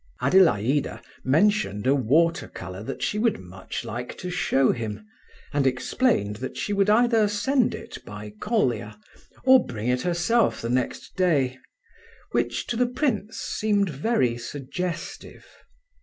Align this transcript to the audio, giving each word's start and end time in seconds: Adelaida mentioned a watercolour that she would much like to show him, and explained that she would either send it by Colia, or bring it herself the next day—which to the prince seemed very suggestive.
Adelaida 0.19 0.99
mentioned 1.23 1.85
a 1.85 1.93
watercolour 1.93 2.81
that 2.81 3.03
she 3.03 3.19
would 3.19 3.39
much 3.39 3.85
like 3.85 4.17
to 4.17 4.31
show 4.31 4.71
him, 4.71 5.05
and 5.53 5.67
explained 5.67 6.37
that 6.37 6.57
she 6.57 6.73
would 6.73 6.89
either 6.89 7.27
send 7.27 7.75
it 7.75 8.03
by 8.03 8.33
Colia, 8.39 8.99
or 9.43 9.63
bring 9.63 9.87
it 9.89 10.01
herself 10.01 10.59
the 10.59 10.71
next 10.71 11.15
day—which 11.17 12.65
to 12.65 12.75
the 12.75 12.87
prince 12.87 13.37
seemed 13.41 13.91
very 13.91 14.39
suggestive. 14.39 15.45